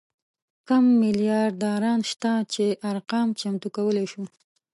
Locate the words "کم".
0.67-0.83